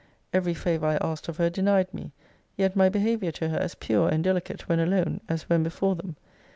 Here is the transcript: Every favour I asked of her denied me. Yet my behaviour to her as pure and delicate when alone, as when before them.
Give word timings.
Every 0.33 0.55
favour 0.55 0.87
I 0.87 0.95
asked 0.99 1.27
of 1.29 1.37
her 1.37 1.51
denied 1.51 1.93
me. 1.93 2.11
Yet 2.57 2.75
my 2.75 2.89
behaviour 2.89 3.31
to 3.33 3.49
her 3.49 3.59
as 3.59 3.75
pure 3.75 4.09
and 4.09 4.23
delicate 4.23 4.67
when 4.67 4.79
alone, 4.79 5.21
as 5.29 5.43
when 5.47 5.61
before 5.61 5.95
them. 5.95 6.15